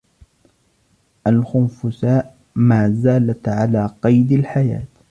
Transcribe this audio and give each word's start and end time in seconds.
الخنفساء 1.27 2.35
ما 2.55 2.89
زالت 2.89 3.49
على 3.49 3.89
قيد 4.01 4.31
الحياة. 4.31 4.83